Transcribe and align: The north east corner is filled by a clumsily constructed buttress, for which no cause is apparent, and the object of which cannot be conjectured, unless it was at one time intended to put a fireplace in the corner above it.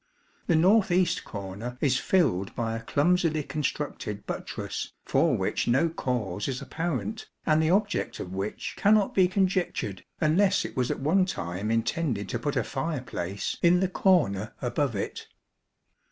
The 0.47 0.55
north 0.55 0.89
east 0.89 1.23
corner 1.23 1.77
is 1.79 1.99
filled 1.99 2.55
by 2.55 2.75
a 2.75 2.81
clumsily 2.81 3.43
constructed 3.43 4.25
buttress, 4.25 4.93
for 5.05 5.37
which 5.37 5.67
no 5.67 5.89
cause 5.89 6.47
is 6.47 6.59
apparent, 6.59 7.29
and 7.45 7.61
the 7.61 7.69
object 7.69 8.19
of 8.19 8.33
which 8.33 8.73
cannot 8.75 9.13
be 9.13 9.27
conjectured, 9.27 10.03
unless 10.19 10.65
it 10.65 10.75
was 10.75 10.89
at 10.89 10.99
one 11.01 11.25
time 11.27 11.69
intended 11.69 12.29
to 12.29 12.39
put 12.39 12.55
a 12.55 12.63
fireplace 12.63 13.57
in 13.61 13.79
the 13.79 13.87
corner 13.89 14.55
above 14.59 14.95
it. 14.95 15.27